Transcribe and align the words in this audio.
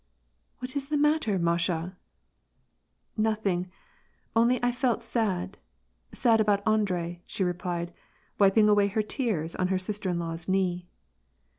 "What 0.57 0.75
is 0.75 0.89
the 0.89 0.97
matter, 0.97 1.37
Masha?"" 1.37 1.95
Nothing; 3.29 3.69
only 4.35 4.57
I 4.63 4.71
felt 4.71 5.03
sad 5.03 5.59
j 5.59 5.59
sad 6.15 6.41
about 6.41 6.67
Andrei," 6.67 7.21
she 7.27 7.43
repUed, 7.43 7.89
wiping 8.39 8.67
away 8.67 8.87
her 8.87 9.03
tears 9.03 9.55
on 9.55 9.67
her 9.67 9.77
sister 9.77 10.09
in 10.09 10.17
law's 10.17 10.47
knee. 10.49 10.87